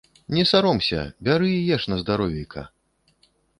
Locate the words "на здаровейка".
1.93-2.67